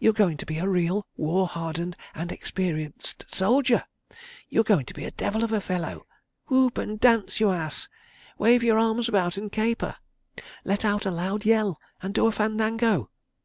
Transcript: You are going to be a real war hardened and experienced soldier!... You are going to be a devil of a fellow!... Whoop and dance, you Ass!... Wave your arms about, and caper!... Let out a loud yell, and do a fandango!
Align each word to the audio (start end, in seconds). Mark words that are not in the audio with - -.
You 0.00 0.10
are 0.10 0.12
going 0.12 0.36
to 0.38 0.46
be 0.46 0.58
a 0.58 0.68
real 0.68 1.06
war 1.16 1.46
hardened 1.46 1.96
and 2.12 2.32
experienced 2.32 3.24
soldier!... 3.32 3.84
You 4.48 4.62
are 4.62 4.64
going 4.64 4.84
to 4.86 4.94
be 4.94 5.04
a 5.04 5.12
devil 5.12 5.44
of 5.44 5.52
a 5.52 5.60
fellow!... 5.60 6.08
Whoop 6.48 6.76
and 6.76 6.98
dance, 6.98 7.38
you 7.38 7.50
Ass!... 7.52 7.86
Wave 8.36 8.64
your 8.64 8.80
arms 8.80 9.08
about, 9.08 9.36
and 9.36 9.52
caper!... 9.52 9.94
Let 10.64 10.84
out 10.84 11.06
a 11.06 11.12
loud 11.12 11.44
yell, 11.44 11.78
and 12.02 12.12
do 12.12 12.26
a 12.26 12.32
fandango! 12.32 13.10